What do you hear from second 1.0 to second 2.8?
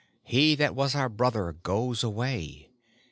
Brother goes away.